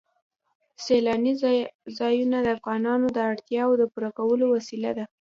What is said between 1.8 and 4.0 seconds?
ځایونه د افغانانو د اړتیاوو د